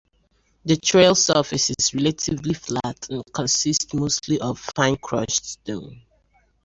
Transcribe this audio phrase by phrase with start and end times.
[0.65, 6.01] The trail surface is relatively flat and consists mostly of fine crushed stone.